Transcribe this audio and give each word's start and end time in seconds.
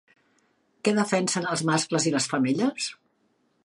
Què 0.87 0.93
defensen 1.01 1.47
els 1.53 1.65
mascles 1.71 2.11
i 2.13 2.17
les 2.19 2.31
femelles? 2.35 2.93